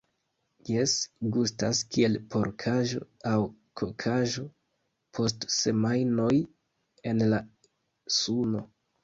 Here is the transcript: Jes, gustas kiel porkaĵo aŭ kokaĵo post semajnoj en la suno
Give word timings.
Jes, 0.67 0.93
gustas 1.33 1.81
kiel 1.95 2.15
porkaĵo 2.35 3.01
aŭ 3.33 3.35
kokaĵo 3.83 4.47
post 5.19 5.47
semajnoj 5.57 6.33
en 7.13 7.23
la 7.31 7.43
suno 8.19 8.67